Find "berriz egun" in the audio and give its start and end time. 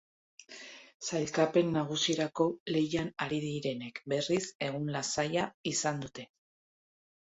4.17-4.93